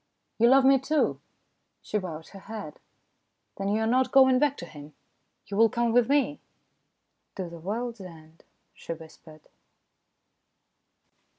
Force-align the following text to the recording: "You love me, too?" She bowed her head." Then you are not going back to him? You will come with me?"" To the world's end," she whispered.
"You 0.39 0.47
love 0.49 0.65
me, 0.65 0.79
too?" 0.79 1.21
She 1.83 1.99
bowed 1.99 2.29
her 2.29 2.39
head." 2.39 2.79
Then 3.57 3.69
you 3.69 3.81
are 3.81 3.85
not 3.85 4.11
going 4.11 4.39
back 4.39 4.57
to 4.57 4.65
him? 4.65 4.95
You 5.45 5.55
will 5.57 5.69
come 5.69 5.91
with 5.93 6.09
me?"" 6.09 6.39
To 7.35 7.47
the 7.47 7.59
world's 7.59 8.01
end," 8.01 8.43
she 8.73 8.93
whispered. 8.93 9.41